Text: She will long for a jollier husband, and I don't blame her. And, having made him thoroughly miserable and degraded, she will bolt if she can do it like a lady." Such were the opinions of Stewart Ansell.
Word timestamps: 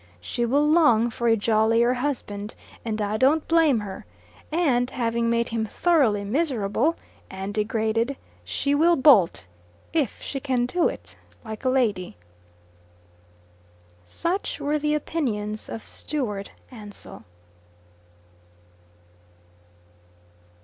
She 0.19 0.47
will 0.47 0.67
long 0.67 1.11
for 1.11 1.27
a 1.27 1.37
jollier 1.37 1.93
husband, 1.93 2.55
and 2.83 2.99
I 2.99 3.17
don't 3.17 3.47
blame 3.47 3.81
her. 3.81 4.07
And, 4.51 4.89
having 4.89 5.29
made 5.29 5.49
him 5.49 5.63
thoroughly 5.67 6.23
miserable 6.23 6.95
and 7.29 7.53
degraded, 7.53 8.17
she 8.43 8.73
will 8.73 8.95
bolt 8.95 9.45
if 9.93 10.19
she 10.19 10.39
can 10.39 10.65
do 10.65 10.87
it 10.87 11.15
like 11.45 11.65
a 11.65 11.69
lady." 11.69 12.17
Such 14.03 14.59
were 14.59 14.79
the 14.79 14.95
opinions 14.95 15.69
of 15.69 15.87
Stewart 15.87 16.49
Ansell. 16.71 17.23